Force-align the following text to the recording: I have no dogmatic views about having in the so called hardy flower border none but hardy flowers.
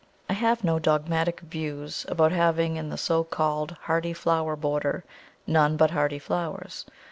I 0.27 0.33
have 0.33 0.63
no 0.63 0.79
dogmatic 0.79 1.41
views 1.41 2.07
about 2.09 2.31
having 2.31 2.75
in 2.75 2.89
the 2.89 2.97
so 2.97 3.23
called 3.23 3.77
hardy 3.81 4.13
flower 4.13 4.55
border 4.55 5.03
none 5.45 5.77
but 5.77 5.91
hardy 5.91 6.17
flowers. 6.17 6.87